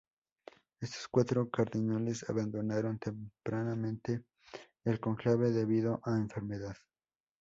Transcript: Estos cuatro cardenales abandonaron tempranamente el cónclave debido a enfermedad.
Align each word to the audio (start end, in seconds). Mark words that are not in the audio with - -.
Estos 0.79 1.07
cuatro 1.11 1.51
cardenales 1.51 2.27
abandonaron 2.27 2.97
tempranamente 2.97 4.23
el 4.83 4.99
cónclave 4.99 5.51
debido 5.51 6.01
a 6.03 6.15
enfermedad. 6.17 6.75